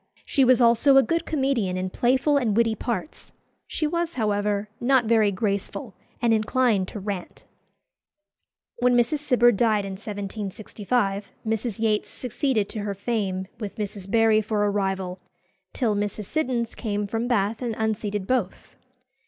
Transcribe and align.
She 0.25 0.43
was 0.43 0.59
also 0.59 0.97
a 0.97 1.03
good 1.03 1.27
comedian 1.27 1.77
in 1.77 1.91
playful 1.91 2.35
and 2.35 2.57
witty 2.57 2.73
parts. 2.73 3.33
She 3.67 3.85
was, 3.85 4.15
however, 4.15 4.67
not 4.79 5.05
very 5.05 5.31
graceful, 5.31 5.93
and 6.19 6.33
inclined 6.33 6.87
to 6.87 6.99
rant. 6.99 7.43
When 8.79 8.95
Mrs. 8.97 9.19
Cibber 9.19 9.51
died 9.51 9.85
in 9.85 9.91
1765, 9.91 11.31
Mrs. 11.45 11.77
Yates 11.77 12.09
succeeded 12.09 12.67
to 12.69 12.79
her 12.79 12.95
fame, 12.95 13.45
with 13.59 13.75
Mrs. 13.77 14.09
Barry 14.09 14.41
for 14.41 14.63
a 14.65 14.71
rival, 14.71 15.19
till 15.71 15.93
Mrs. 15.95 16.25
Siddons 16.25 16.73
came 16.73 17.05
from 17.05 17.27
Bath 17.27 17.61
and 17.61 17.75
unseated 17.77 18.25
both. 18.25 18.75